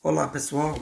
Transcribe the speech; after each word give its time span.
Olá 0.00 0.28
pessoal, 0.28 0.78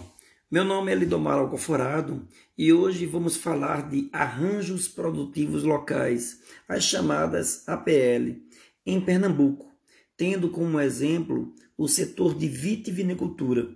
meu 0.50 0.62
nome 0.62 0.92
é 0.92 0.94
Lidomar 0.94 1.38
Alcoforado 1.38 2.28
e 2.56 2.70
hoje 2.70 3.06
vamos 3.06 3.34
falar 3.34 3.88
de 3.88 4.10
arranjos 4.12 4.88
produtivos 4.88 5.62
locais, 5.62 6.42
as 6.68 6.84
chamadas 6.84 7.66
APL, 7.66 8.36
em 8.84 9.00
Pernambuco, 9.00 9.74
tendo 10.18 10.50
como 10.50 10.78
exemplo 10.78 11.54
o 11.78 11.88
setor 11.88 12.34
de 12.34 12.46
vitivinicultura. 12.46 13.74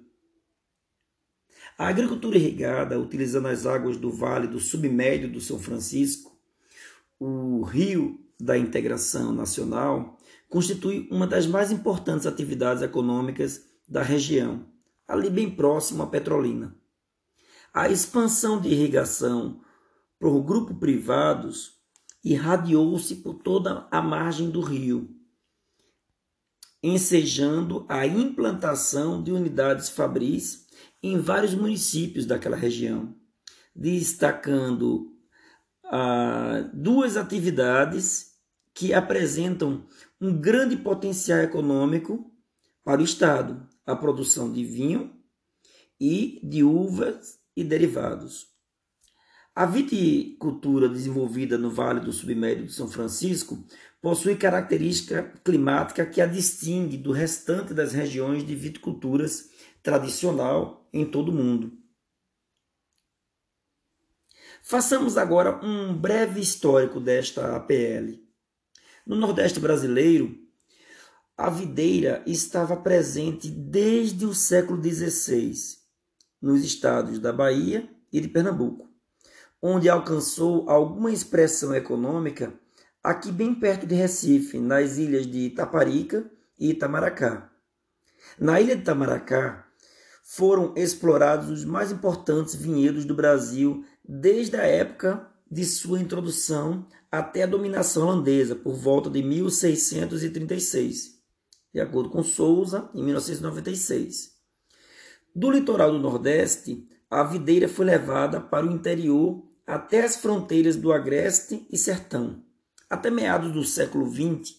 A 1.79 1.89
agricultura 1.89 2.37
irrigada, 2.37 3.01
utilizando 3.01 3.49
as 3.49 3.65
águas 3.65 3.97
do 3.97 4.13
Vale 4.13 4.47
do 4.47 4.61
Submédio 4.61 5.33
do 5.33 5.41
São 5.41 5.59
Francisco, 5.59 6.39
o 7.19 7.63
rio 7.63 8.23
da 8.39 8.59
integração 8.59 9.33
nacional, 9.33 10.19
constitui 10.51 11.09
uma 11.11 11.27
das 11.27 11.47
mais 11.47 11.73
importantes 11.73 12.27
atividades 12.27 12.83
econômicas 12.83 13.65
da 13.89 14.03
região 14.03 14.69
ali 15.11 15.29
bem 15.29 15.51
próximo 15.51 16.05
à 16.05 16.07
Petrolina. 16.07 16.75
A 17.75 17.89
expansão 17.89 18.61
de 18.61 18.69
irrigação 18.69 19.61
por 20.19 20.41
grupos 20.43 20.77
privados 20.79 21.73
irradiou-se 22.23 23.17
por 23.17 23.35
toda 23.35 23.89
a 23.91 24.01
margem 24.01 24.51
do 24.51 24.61
rio, 24.61 25.11
ensejando 26.83 27.85
a 27.89 28.07
implantação 28.07 29.23
de 29.23 29.33
unidades 29.33 29.89
fabris 29.89 30.67
em 31.03 31.19
vários 31.19 31.55
municípios 31.55 32.25
daquela 32.25 32.57
região, 32.57 33.15
destacando 33.75 35.13
ah, 35.87 36.71
duas 36.73 37.17
atividades 37.17 38.31
que 38.73 38.95
apresentam 38.95 39.87
um 40.21 40.39
grande 40.39 40.77
potencial 40.77 41.41
econômico 41.41 42.31
para 42.85 43.01
o 43.01 43.05
Estado, 43.05 43.69
a 43.91 43.97
produção 43.97 44.53
de 44.53 44.65
vinho 44.65 45.15
e 46.01 46.41
de 46.43 46.63
uvas 46.63 47.39
e 47.57 47.63
derivados. 47.63 48.49
A 49.55 49.67
viticultura 49.67 50.89
desenvolvida 50.89 51.59
no 51.59 51.71
Vale 51.71 52.01
do 52.01 52.13
Submédio 52.13 52.67
de 52.67 52.73
São 52.73 52.89
Francisco 52.89 53.63
possui 54.01 54.37
característica 54.37 55.23
climática 55.45 56.07
que 56.07 56.21
a 56.21 56.27
distingue 56.27 56.97
do 56.97 57.13
restante 57.13 57.75
das 57.75 57.93
regiões 57.93 58.47
de 58.47 58.55
viticulturas 58.55 59.51
tradicional 59.83 60.89
em 60.93 61.05
todo 61.05 61.31
o 61.31 61.35
mundo. 61.35 61.73
Façamos 64.63 65.17
agora 65.17 65.65
um 65.65 65.97
breve 65.97 66.41
histórico 66.41 67.01
desta 67.01 67.57
APL. 67.57 68.19
No 69.07 69.17
Nordeste 69.17 69.59
brasileiro, 69.59 70.39
a 71.41 71.49
videira 71.49 72.23
estava 72.27 72.77
presente 72.77 73.49
desde 73.49 74.27
o 74.27 74.35
século 74.35 74.79
XVI 74.85 75.55
nos 76.41 76.63
estados 76.63 77.19
da 77.19 77.33
Bahia 77.33 77.89
e 78.13 78.21
de 78.21 78.29
Pernambuco, 78.29 78.87
onde 79.63 79.89
alcançou 79.89 80.69
alguma 80.69 81.11
expressão 81.11 81.75
econômica 81.75 82.53
aqui 83.03 83.33
bem 83.33 83.55
perto 83.55 83.87
de 83.87 83.95
Recife, 83.95 84.59
nas 84.59 84.99
ilhas 84.99 85.27
de 85.27 85.47
Itaparica 85.47 86.31
e 86.59 86.73
Itamaracá. 86.73 87.51
Na 88.39 88.61
ilha 88.61 88.77
de 88.77 88.83
Itamaracá 88.83 89.67
foram 90.23 90.75
explorados 90.77 91.49
os 91.49 91.65
mais 91.65 91.91
importantes 91.91 92.55
vinhedos 92.55 93.07
do 93.07 93.15
Brasil 93.15 93.83
desde 94.07 94.59
a 94.59 94.65
época 94.65 95.27
de 95.51 95.65
sua 95.65 96.01
introdução 96.01 96.87
até 97.11 97.45
a 97.45 97.47
dominação 97.47 98.07
holandesa, 98.07 98.55
por 98.55 98.75
volta 98.75 99.09
de 99.09 99.23
1636 99.23 101.20
de 101.73 101.81
acordo 101.81 102.11
com 102.11 102.23
Souza, 102.23 102.91
em 102.95 103.03
1996. 103.03 104.33
Do 105.35 105.51
litoral 105.51 105.93
do 105.93 105.99
Nordeste, 105.99 106.89
a 107.09 107.23
videira 107.23 107.69
foi 107.69 107.87
levada 107.87 108.41
para 108.41 108.67
o 108.67 108.73
interior 108.73 109.45
até 109.67 110.05
as 110.05 110.17
fronteiras 110.17 110.77
do 110.77 110.93
Agreste 110.93 111.67
e 111.71 111.79
Sertão. 111.79 112.43
Até 112.89 113.11
meados 113.11 113.53
do 113.53 113.65
século 113.65 114.11
XX, 114.11 114.57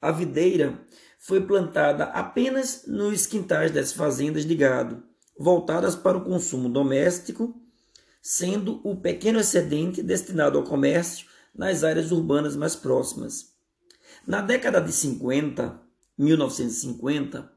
a 0.00 0.10
videira 0.10 0.80
foi 1.18 1.44
plantada 1.44 2.04
apenas 2.04 2.84
nos 2.86 3.26
quintais 3.26 3.70
das 3.70 3.92
fazendas 3.92 4.46
de 4.46 4.54
gado, 4.54 5.02
voltadas 5.38 5.94
para 5.94 6.16
o 6.16 6.24
consumo 6.24 6.68
doméstico, 6.68 7.54
sendo 8.22 8.80
o 8.84 8.96
pequeno 8.96 9.38
excedente 9.38 10.02
destinado 10.02 10.56
ao 10.56 10.64
comércio 10.64 11.26
nas 11.54 11.84
áreas 11.84 12.10
urbanas 12.10 12.56
mais 12.56 12.74
próximas. 12.74 13.52
Na 14.26 14.40
década 14.40 14.80
de 14.80 14.92
50, 14.92 15.87
1950, 16.18 17.50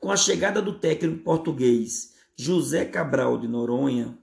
com 0.00 0.10
a 0.10 0.16
chegada 0.16 0.60
do 0.60 0.78
técnico 0.78 1.22
português 1.22 2.14
José 2.36 2.84
Cabral 2.84 3.38
de 3.38 3.48
Noronha 3.48 4.18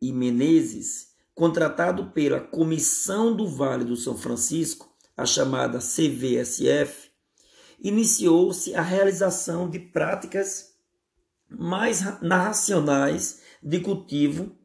e 0.00 0.12
Menezes, 0.12 1.14
contratado 1.34 2.10
pela 2.10 2.40
Comissão 2.40 3.34
do 3.34 3.46
Vale 3.48 3.84
do 3.84 3.96
São 3.96 4.16
Francisco, 4.16 4.94
a 5.16 5.24
chamada 5.24 5.78
CVSF, 5.78 7.10
iniciou-se 7.80 8.74
a 8.74 8.82
realização 8.82 9.68
de 9.68 9.78
práticas 9.78 10.74
mais 11.48 12.00
racionais 12.00 13.42
de 13.62 13.80
cultivo, 13.80 14.56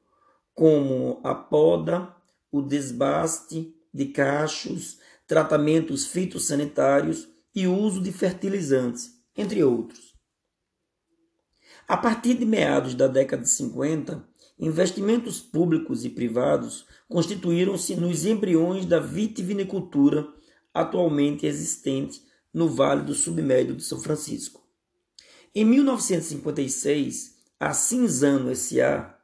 como 0.53 1.21
a 1.23 1.33
poda, 1.33 2.13
o 2.51 2.61
desbaste 2.61 3.73
de 3.94 4.06
cachos, 4.07 5.00
tratamentos 5.27 6.07
fitossanitários 6.07 7.27
e 7.55 7.67
uso 7.67 8.01
de 8.01 8.11
fertilizantes, 8.11 9.11
entre 9.35 9.63
outros. 9.63 10.15
A 11.87 11.97
partir 11.97 12.35
de 12.35 12.45
meados 12.45 12.93
da 12.93 13.07
década 13.07 13.43
de 13.43 13.49
50, 13.49 14.23
investimentos 14.59 15.39
públicos 15.39 16.05
e 16.05 16.09
privados 16.09 16.85
constituíram-se 17.07 17.95
nos 17.95 18.25
embriões 18.25 18.85
da 18.85 18.99
vitivinicultura 18.99 20.27
atualmente 20.73 21.45
existente 21.45 22.21
no 22.53 22.67
Vale 22.67 23.03
do 23.03 23.13
Submédio 23.13 23.75
de 23.75 23.83
São 23.83 23.99
Francisco. 23.99 24.61
Em 25.53 25.65
1956, 25.65 27.38
a 27.59 27.73
Cinzano 27.73 28.51
S.A. 28.51 29.17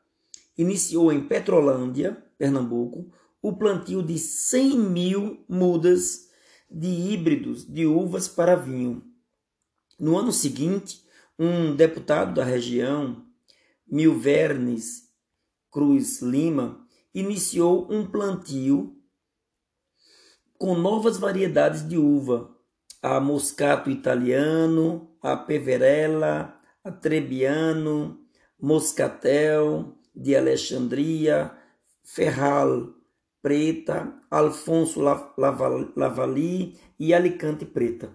iniciou 0.57 1.11
em 1.11 1.27
Petrolândia, 1.27 2.23
Pernambuco, 2.37 3.11
o 3.41 3.53
plantio 3.53 4.01
de 4.01 4.17
100 4.17 4.79
mil 4.79 5.45
mudas 5.47 6.24
de 6.69 6.87
híbridos 6.87 7.65
de 7.65 7.85
uvas 7.85 8.27
para 8.27 8.55
vinho. 8.55 9.03
No 9.99 10.17
ano 10.17 10.31
seguinte, 10.31 11.03
um 11.37 11.75
deputado 11.75 12.33
da 12.33 12.43
região, 12.43 13.25
Milvernes 13.87 15.09
Cruz 15.71 16.21
Lima, 16.21 16.85
iniciou 17.13 17.87
um 17.91 18.05
plantio 18.05 18.95
com 20.57 20.75
novas 20.75 21.17
variedades 21.17 21.87
de 21.87 21.97
uva, 21.97 22.55
a 23.01 23.19
Moscato 23.19 23.89
Italiano, 23.89 25.15
a 25.21 25.35
Peverella, 25.35 26.59
a 26.83 26.91
Trebbiano, 26.91 28.19
Moscatel 28.59 29.97
de 30.15 30.35
Alexandria, 30.35 31.51
Ferral 32.03 32.94
Preta, 33.45 34.11
Alfonso 34.31 34.99
Lavali 34.99 36.79
e 36.97 37.13
Alicante 37.13 37.63
Preta, 37.63 38.11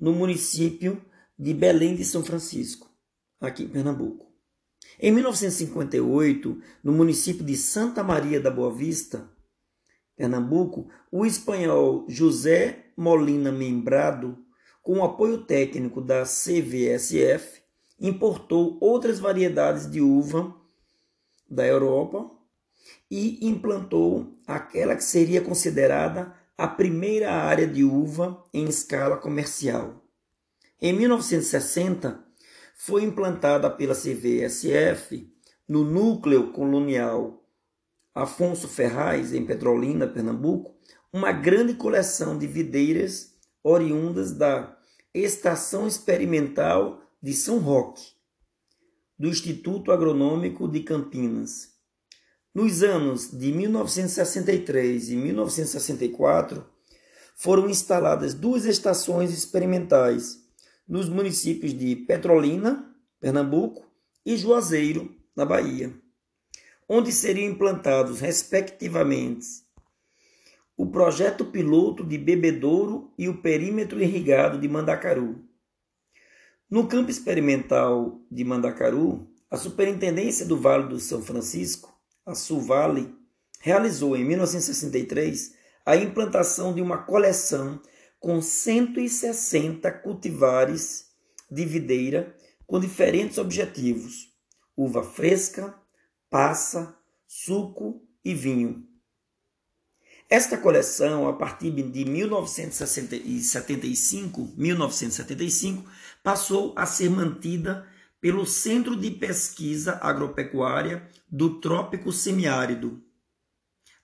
no 0.00 0.12
município 0.12 1.04
de 1.36 1.52
Belém 1.52 1.96
de 1.96 2.04
São 2.04 2.22
Francisco, 2.22 2.88
aqui 3.40 3.64
em 3.64 3.68
Pernambuco. 3.68 4.32
Em 5.00 5.10
1958, 5.10 6.56
no 6.84 6.92
município 6.92 7.44
de 7.44 7.56
Santa 7.56 8.04
Maria 8.04 8.40
da 8.40 8.48
Boa 8.48 8.72
Vista, 8.72 9.28
Pernambuco, 10.16 10.88
o 11.10 11.26
espanhol 11.26 12.06
José 12.08 12.92
Molina 12.96 13.50
Membrado, 13.50 14.38
com 14.84 14.98
o 14.98 15.04
apoio 15.04 15.38
técnico 15.38 16.00
da 16.00 16.22
CVSF, 16.22 17.60
importou 17.98 18.78
outras 18.80 19.18
variedades 19.18 19.90
de 19.90 20.00
uva 20.00 20.54
da 21.50 21.66
Europa 21.66 22.30
e 23.10 23.46
implantou 23.46 24.38
aquela 24.46 24.96
que 24.96 25.04
seria 25.04 25.40
considerada 25.40 26.34
a 26.56 26.68
primeira 26.68 27.32
área 27.32 27.66
de 27.66 27.84
uva 27.84 28.44
em 28.52 28.66
escala 28.66 29.16
comercial. 29.16 30.04
Em 30.80 30.92
1960, 30.92 32.24
foi 32.76 33.02
implantada 33.02 33.70
pela 33.70 33.94
CVSF 33.94 35.32
no 35.68 35.84
núcleo 35.84 36.52
colonial 36.52 37.44
Afonso 38.14 38.68
Ferraz, 38.68 39.34
em 39.34 39.44
Petrolina, 39.44 40.06
Pernambuco, 40.06 40.72
uma 41.12 41.32
grande 41.32 41.74
coleção 41.74 42.38
de 42.38 42.46
videiras 42.46 43.34
oriundas 43.62 44.32
da 44.32 44.78
Estação 45.12 45.86
Experimental 45.88 47.02
de 47.20 47.32
São 47.32 47.58
Roque, 47.58 48.04
do 49.18 49.28
Instituto 49.28 49.90
Agronômico 49.90 50.68
de 50.68 50.80
Campinas. 50.80 51.73
Nos 52.54 52.84
anos 52.84 53.36
de 53.36 53.50
1963 53.50 55.10
e 55.10 55.16
1964, 55.16 56.64
foram 57.34 57.68
instaladas 57.68 58.32
duas 58.32 58.64
estações 58.64 59.32
experimentais 59.32 60.38
nos 60.86 61.08
municípios 61.08 61.76
de 61.76 61.96
Petrolina, 61.96 62.94
Pernambuco, 63.18 63.84
e 64.24 64.36
Juazeiro, 64.36 65.12
na 65.34 65.44
Bahia, 65.44 65.92
onde 66.88 67.10
seriam 67.10 67.50
implantados, 67.50 68.20
respectivamente, 68.20 69.64
o 70.76 70.86
projeto 70.86 71.46
piloto 71.46 72.04
de 72.04 72.16
Bebedouro 72.16 73.12
e 73.18 73.28
o 73.28 73.42
perímetro 73.42 74.00
irrigado 74.00 74.60
de 74.60 74.68
Mandacaru. 74.68 75.44
No 76.70 76.86
campo 76.86 77.10
experimental 77.10 78.20
de 78.30 78.44
Mandacaru, 78.44 79.28
a 79.50 79.56
Superintendência 79.56 80.46
do 80.46 80.56
Vale 80.56 80.86
do 80.88 81.00
São 81.00 81.20
Francisco, 81.20 81.93
a 82.24 82.34
Suvale, 82.34 83.14
realizou 83.60 84.16
em 84.16 84.24
1963 84.24 85.54
a 85.84 85.96
implantação 85.96 86.74
de 86.74 86.80
uma 86.80 86.98
coleção 86.98 87.80
com 88.18 88.40
160 88.40 89.92
cultivares 89.92 91.10
de 91.50 91.64
videira 91.64 92.36
com 92.66 92.80
diferentes 92.80 93.38
objetivos: 93.38 94.32
uva 94.76 95.02
fresca, 95.02 95.74
passa, 96.30 96.96
suco 97.26 98.06
e 98.24 98.32
vinho. 98.34 98.86
Esta 100.30 100.56
coleção, 100.56 101.28
a 101.28 101.34
partir 101.34 101.70
de 101.70 102.04
1975, 102.06 104.54
1975, 104.56 105.84
passou 106.22 106.72
a 106.74 106.86
ser 106.86 107.10
mantida 107.10 107.86
pelo 108.24 108.46
Centro 108.46 108.96
de 108.96 109.10
Pesquisa 109.10 109.98
Agropecuária 110.00 111.06
do 111.30 111.60
Trópico 111.60 112.10
Semiárido, 112.10 113.04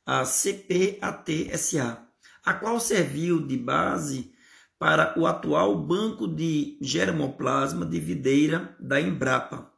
a 0.04 0.26
CPAT-SA, 0.26 2.06
a 2.44 2.52
qual 2.52 2.78
serviu 2.78 3.40
de 3.46 3.56
base 3.56 4.34
para 4.78 5.18
o 5.18 5.26
atual 5.26 5.74
Banco 5.74 6.28
de 6.28 6.76
Germoplasma 6.82 7.86
de 7.86 7.98
Videira 7.98 8.76
da 8.78 9.00
Embrapa, 9.00 9.72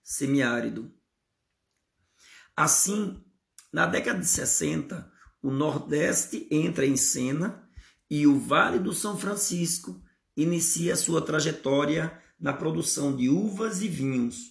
semiárido. 0.00 0.94
Assim, 2.56 3.20
na 3.72 3.84
década 3.84 4.20
de 4.20 4.28
60, 4.28 5.10
o 5.42 5.50
Nordeste 5.50 6.46
entra 6.52 6.86
em 6.86 6.96
cena 6.96 7.68
e 8.08 8.28
o 8.28 8.38
Vale 8.38 8.78
do 8.78 8.92
São 8.92 9.18
Francisco 9.18 10.00
inicia 10.36 10.94
sua 10.94 11.20
trajetória 11.20 12.21
na 12.42 12.52
produção 12.52 13.14
de 13.14 13.28
uvas 13.28 13.82
e 13.82 13.88
vinhos, 13.88 14.50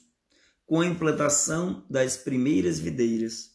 com 0.66 0.80
a 0.80 0.86
implantação 0.86 1.86
das 1.90 2.16
primeiras 2.16 2.80
videiras. 2.80 3.52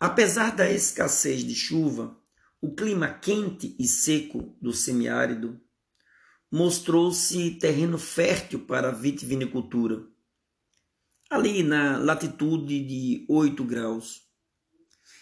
Apesar 0.00 0.56
da 0.56 0.70
escassez 0.70 1.44
de 1.44 1.54
chuva, 1.54 2.18
o 2.58 2.74
clima 2.74 3.10
quente 3.10 3.76
e 3.78 3.86
seco 3.86 4.56
do 4.58 4.72
semiárido 4.72 5.60
mostrou-se 6.50 7.58
terreno 7.58 7.98
fértil 7.98 8.64
para 8.64 8.88
a 8.88 8.92
vitivinicultura, 8.92 10.06
ali 11.28 11.62
na 11.62 11.98
latitude 11.98 12.82
de 12.86 13.26
8 13.28 13.62
graus. 13.64 14.22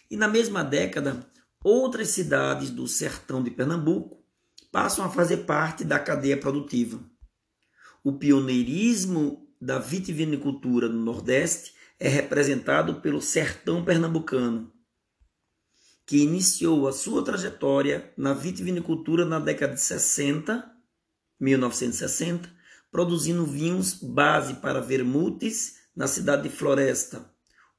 E 0.09 0.17
na 0.17 0.29
mesma 0.29 0.63
década, 0.63 1.29
outras 1.65 2.11
cidades 2.11 2.71
do 2.71 2.87
sertão 2.87 3.43
de 3.43 3.51
Pernambuco 3.51 4.25
passam 4.71 5.05
a 5.05 5.11
fazer 5.11 5.39
parte 5.39 5.83
da 5.83 5.99
cadeia 5.99 6.37
produtiva. 6.37 7.01
O 8.05 8.13
pioneirismo 8.13 9.49
da 9.59 9.79
vitivinicultura 9.79 10.91
no 10.91 11.03
Nordeste 11.03 11.73
é 11.99 12.07
representado 12.07 13.01
pelo 13.01 13.19
sertão 13.23 13.83
pernambucano, 13.83 14.71
que 16.05 16.19
iniciou 16.19 16.87
a 16.87 16.93
sua 16.93 17.25
trajetória 17.25 18.13
na 18.15 18.35
vitivinicultura 18.35 19.25
na 19.25 19.39
década 19.39 19.73
de 19.73 19.81
60, 19.81 20.71
1960, 21.41 22.47
produzindo 22.93 23.47
vinhos 23.47 23.95
base 23.95 24.57
para 24.57 24.83
vermutes 24.83 25.77
na 25.97 26.07
cidade 26.07 26.43
de 26.43 26.55
Floresta, 26.55 27.33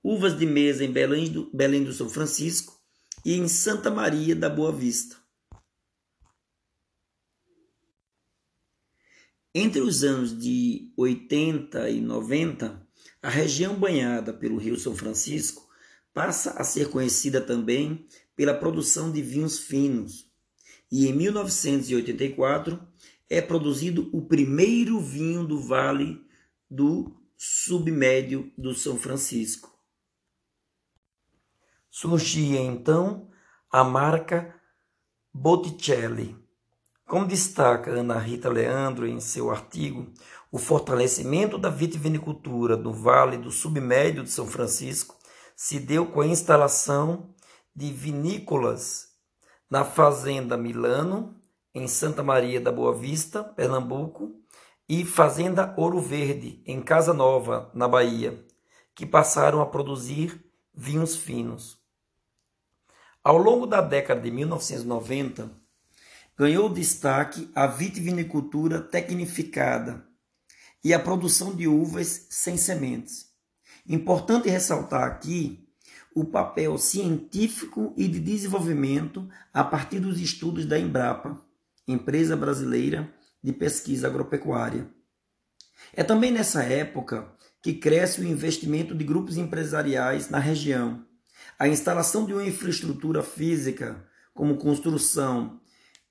uvas 0.04 0.36
de 0.36 0.48
mesa 0.48 0.84
em 0.84 0.92
Belém 0.92 1.32
do, 1.32 1.52
Belém 1.54 1.84
do 1.84 1.94
São 1.94 2.10
Francisco 2.10 2.74
e 3.24 3.36
em 3.36 3.48
Santa 3.48 3.92
Maria 3.92 4.36
da 4.36 4.50
Boa 4.50 4.72
Vista. 4.72 5.18
Entre 9.58 9.80
os 9.80 10.04
anos 10.04 10.38
de 10.38 10.92
80 10.98 11.90
e 11.90 12.02
90, 12.02 12.86
a 13.22 13.30
região 13.30 13.80
banhada 13.80 14.34
pelo 14.34 14.58
Rio 14.58 14.78
São 14.78 14.94
Francisco 14.94 15.66
passa 16.14 16.52
a 16.60 16.64
ser 16.66 16.90
conhecida 16.90 17.40
também 17.40 18.06
pela 18.36 18.54
produção 18.54 19.14
de 19.14 19.22
vinhos 19.22 19.58
finos. 19.58 20.30
E 20.92 21.08
em 21.08 21.14
1984 21.14 22.86
é 23.30 23.42
produzido 23.42 24.10
o 24.12 24.24
primeiro 24.24 25.00
vinho 25.00 25.48
do 25.48 25.58
Vale 25.58 26.22
do 26.70 27.16
Submédio 27.38 28.52
do 28.58 28.74
São 28.74 28.98
Francisco. 28.98 29.74
Surgia 31.90 32.60
então 32.60 33.30
a 33.72 33.86
marca 33.86 34.54
Botticelli. 35.34 36.45
Como 37.08 37.28
destaca 37.28 37.92
Ana 37.92 38.18
Rita 38.18 38.50
Leandro 38.50 39.06
em 39.06 39.20
seu 39.20 39.52
artigo, 39.52 40.12
o 40.52 40.58
fortalecimento 40.58 41.56
da 41.56 41.70
vitivinicultura 41.70 42.76
do 42.76 42.92
Vale 42.92 43.38
do 43.38 43.52
Submédio 43.52 44.24
de 44.24 44.32
São 44.32 44.48
Francisco 44.48 45.16
se 45.56 45.80
deu 45.80 46.08
com 46.08 46.22
a 46.22 46.26
instalação 46.26 47.30
de 47.76 47.92
vinícolas 47.92 49.10
na 49.70 49.86
Fazenda 49.86 50.58
Milano, 50.58 51.40
em 51.76 51.88
Santa 51.88 52.24
Maria 52.24 52.60
da 52.60 52.72
Boa 52.72 52.96
Vista, 52.96 53.44
Pernambuco, 53.44 54.42
e 54.90 55.06
Fazenda 55.06 55.76
Ouro 55.78 56.02
Verde, 56.02 56.64
em 56.66 56.82
Casa 56.82 57.14
Nova, 57.14 57.70
na 57.76 57.88
Bahia, 57.88 58.44
que 58.96 59.06
passaram 59.06 59.62
a 59.62 59.66
produzir 59.68 60.44
vinhos 60.74 61.16
finos. 61.16 61.80
Ao 63.24 63.38
longo 63.38 63.68
da 63.68 63.82
década 63.82 64.22
de 64.22 64.32
1990, 64.32 65.65
ganhou 66.38 66.70
destaque 66.70 67.50
a 67.56 67.66
vitivinicultura 67.66 68.82
tecnificada 68.82 70.06
e 70.84 70.94
a 70.94 71.00
produção 71.00 71.56
de 71.56 71.68
uvas 71.68 72.28
sem 72.30 72.58
sementes. 72.58 73.28
Importante 73.88 74.50
ressaltar 74.50 75.04
aqui 75.04 75.68
o 76.14 76.26
papel 76.26 76.78
científico 76.78 77.94
e 77.98 78.08
de 78.08 78.20
desenvolvimento 78.20 79.28
a 79.54 79.64
partir 79.64 80.00
dos 80.00 80.20
estudos 80.20 80.66
da 80.66 80.78
Embrapa, 80.78 81.42
empresa 81.88 82.36
brasileira 82.36 83.14
de 83.44 83.52
pesquisa 83.54 84.08
agropecuária. 84.08 84.90
É 85.94 86.04
também 86.04 86.32
nessa 86.32 86.64
época 86.64 87.32
que 87.62 87.74
cresce 87.74 88.22
o 88.22 88.24
investimento 88.24 88.96
de 88.96 89.04
grupos 89.04 89.38
empresariais 89.38 90.30
na 90.30 90.40
região, 90.40 91.06
a 91.60 91.68
instalação 91.68 92.26
de 92.26 92.34
uma 92.34 92.46
infraestrutura 92.46 93.22
física, 93.22 94.06
como 94.34 94.58
construção 94.58 95.60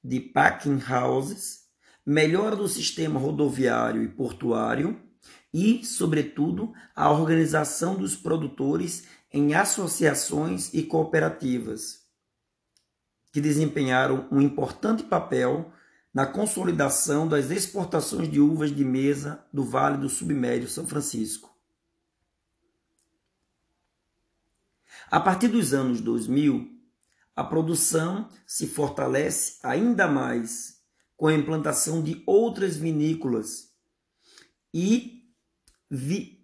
de 0.05 0.21
packing 0.21 0.81
houses, 0.87 1.65
melhora 2.05 2.55
do 2.55 2.69
sistema 2.69 3.19
rodoviário 3.19 4.03
e 4.03 4.09
portuário 4.09 5.01
e, 5.53 5.83
sobretudo, 5.85 6.75
a 6.95 7.11
organização 7.11 7.97
dos 7.97 8.15
produtores 8.15 9.07
em 9.33 9.55
associações 9.55 10.73
e 10.75 10.83
cooperativas, 10.83 12.03
que 13.33 13.41
desempenharam 13.41 14.29
um 14.31 14.41
importante 14.41 15.03
papel 15.03 15.73
na 16.13 16.27
consolidação 16.27 17.27
das 17.27 17.51
exportações 17.51 18.31
de 18.31 18.39
uvas 18.39 18.71
de 18.71 18.85
mesa 18.85 19.45
do 19.53 19.65
Vale 19.65 19.97
do 19.97 20.09
Submédio 20.09 20.69
São 20.69 20.87
Francisco. 20.87 21.53
A 25.11 25.19
partir 25.19 25.49
dos 25.49 25.75
anos 25.75 26.01
2000, 26.01 26.74
a 27.37 27.43
produção 27.43 28.29
se 28.47 28.67
fortalece 28.67 29.59
ainda 29.63 30.07
mais 30.07 30.81
com 31.17 31.27
a 31.27 31.35
implantação 31.35 32.03
de 32.03 32.23
outras 32.27 32.77
vinícolas 32.77 33.73
e 34.73 35.23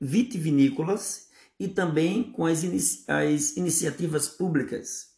vitivinícolas 0.00 1.28
e 1.58 1.68
também 1.68 2.32
com 2.32 2.46
as, 2.46 2.62
inici 2.62 3.04
as 3.08 3.56
iniciativas 3.56 4.28
públicas. 4.28 5.10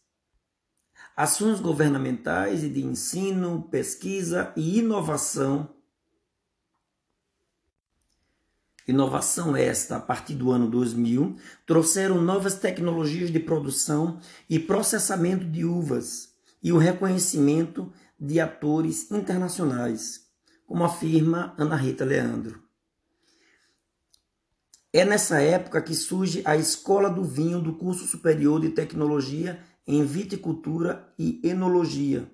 Ações 1.15 1.59
governamentais 1.59 2.63
e 2.63 2.69
de 2.69 2.83
ensino, 2.83 3.69
pesquisa 3.69 4.51
e 4.57 4.79
inovação. 4.79 5.72
Inovação 8.87 9.55
esta, 9.55 9.95
a 9.95 9.99
partir 9.99 10.35
do 10.35 10.51
ano 10.51 10.69
2000, 10.69 11.37
trouxeram 11.65 12.21
novas 12.21 12.55
tecnologias 12.55 13.31
de 13.31 13.39
produção 13.39 14.19
e 14.49 14.59
processamento 14.59 15.45
de 15.45 15.63
uvas 15.63 16.33
e 16.61 16.71
o 16.71 16.77
reconhecimento 16.77 17.91
de 18.19 18.39
atores 18.39 19.09
internacionais, 19.11 20.27
como 20.67 20.83
afirma 20.83 21.53
Ana 21.57 21.75
Rita 21.75 22.03
Leandro. 22.03 22.61
É 24.91 25.03
nessa 25.03 25.41
época 25.41 25.81
que 25.81 25.95
surge 25.95 26.41
a 26.45 26.55
Escola 26.55 27.09
do 27.09 27.23
Vinho 27.23 27.59
do 27.59 27.73
Curso 27.73 28.05
Superior 28.05 28.61
de 28.61 28.69
Tecnologia 28.69 29.59
em 29.87 30.05
Viticultura 30.05 31.11
e 31.17 31.41
Enologia 31.43 32.29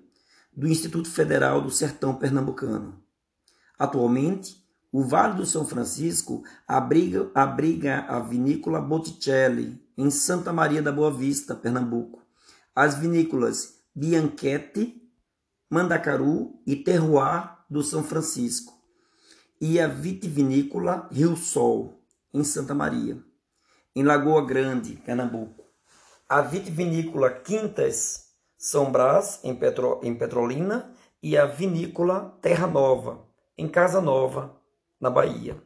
do 0.52 0.68
Instituto 0.68 1.08
Federal 1.08 1.62
do 1.62 1.70
Sertão 1.70 2.14
Pernambucano. 2.14 3.02
Atualmente, 3.78 4.62
O 4.92 5.04
Vale 5.04 5.34
do 5.34 5.46
São 5.46 5.64
Francisco 5.64 6.42
abriga, 6.66 7.30
abriga 7.32 8.00
a 8.08 8.18
vinícola 8.18 8.80
Botticelli, 8.80 9.80
em 9.96 10.10
Santa 10.10 10.52
Maria 10.52 10.82
da 10.82 10.90
Boa 10.90 11.12
Vista, 11.12 11.54
Pernambuco. 11.54 12.20
As 12.74 12.96
vinícolas 12.96 13.78
Bianchetti, 13.94 15.00
Mandacaru 15.70 16.60
e 16.66 16.74
Terroir 16.74 17.56
do 17.70 17.84
São 17.84 18.02
Francisco. 18.02 18.72
E 19.60 19.78
a 19.78 19.86
vitivinícola 19.86 21.08
Rio 21.12 21.36
Sol, 21.36 22.02
em 22.34 22.42
Santa 22.42 22.74
Maria. 22.74 23.16
Em 23.94 24.02
Lagoa 24.02 24.44
Grande, 24.44 24.96
Pernambuco. 24.96 25.66
A 26.28 26.40
vitivinícola 26.40 27.30
Quintas 27.30 28.32
São 28.58 28.90
Brás, 28.90 29.38
em, 29.44 29.54
Petro, 29.54 30.00
em 30.02 30.16
Petrolina. 30.16 30.92
E 31.22 31.36
a 31.36 31.46
vinícola 31.46 32.36
Terra 32.40 32.66
Nova, 32.66 33.26
em 33.56 33.68
Casa 33.68 34.00
Nova, 34.00 34.59
na 35.00 35.08
Bahia. 35.08 35.56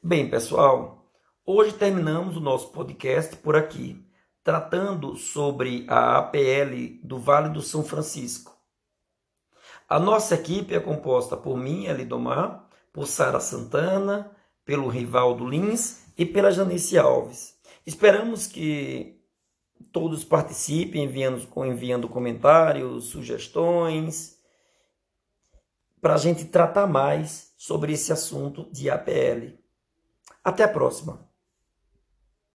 Bem, 0.00 0.30
pessoal, 0.30 1.10
hoje 1.44 1.72
terminamos 1.72 2.36
o 2.36 2.40
nosso 2.40 2.70
podcast 2.70 3.34
por 3.36 3.56
aqui, 3.56 4.06
tratando 4.44 5.16
sobre 5.16 5.84
a 5.88 6.18
APL 6.18 7.00
do 7.02 7.18
Vale 7.18 7.48
do 7.48 7.60
São 7.60 7.82
Francisco. 7.82 8.54
A 9.88 9.98
nossa 9.98 10.36
equipe 10.36 10.74
é 10.74 10.80
composta 10.80 11.36
por 11.36 11.56
mim, 11.56 11.86
Elidomar, 11.86 12.68
por 12.92 13.06
Sara 13.06 13.40
Santana, 13.40 14.30
pelo 14.64 14.88
Rivaldo 14.88 15.46
Lins 15.46 16.04
e 16.16 16.24
pela 16.24 16.52
Janice 16.52 16.96
Alves. 16.96 17.58
Esperamos 17.84 18.46
que 18.46 19.20
todos 19.90 20.24
participem 20.24 21.04
enviando, 21.04 21.46
enviando 21.64 22.08
comentários, 22.08 23.06
sugestões 23.06 24.34
para 26.04 26.16
a 26.16 26.18
gente 26.18 26.44
tratar 26.44 26.86
mais 26.86 27.54
sobre 27.56 27.94
esse 27.94 28.12
assunto 28.12 28.70
de 28.70 28.90
APL. 28.90 29.56
Até 30.44 30.62
a 30.62 30.68
próxima! 30.68 31.26